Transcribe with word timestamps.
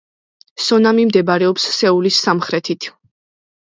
სონამი 0.67 1.03
მდებარეობს 1.09 1.67
სეულის 1.75 2.21
სამხრეთით. 2.29 2.93